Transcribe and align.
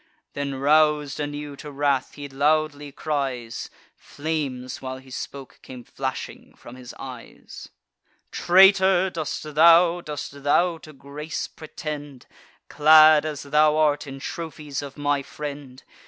Then, 0.33 0.55
rous'd 0.55 1.19
anew 1.19 1.55
to 1.57 1.69
wrath, 1.71 2.15
he 2.15 2.27
loudly 2.27 2.91
cries 2.91 3.69
(Flames, 3.95 4.81
while 4.81 4.97
he 4.97 5.11
spoke, 5.11 5.59
came 5.61 5.83
flashing 5.83 6.55
from 6.55 6.75
his 6.75 6.95
eyes) 6.97 7.69
"Traitor, 8.31 9.11
dost 9.11 9.43
thou, 9.53 10.01
dost 10.01 10.41
thou 10.41 10.79
to 10.79 10.91
grace 10.91 11.47
pretend, 11.47 12.25
Clad, 12.67 13.27
as 13.27 13.43
thou 13.43 13.77
art, 13.77 14.07
in 14.07 14.19
trophies 14.19 14.81
of 14.81 14.97
my 14.97 15.21
friend? 15.21 15.83